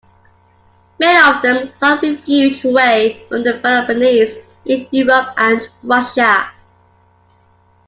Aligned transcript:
Many 0.99 1.29
of 1.29 1.43
them 1.43 1.71
sought 1.75 2.01
refuge 2.01 2.65
away 2.65 3.23
from 3.29 3.43
the 3.43 3.59
Peloponnese, 3.61 4.33
in 4.65 4.87
Europe 4.89 5.27
and 5.37 5.69
Russia. 5.83 6.49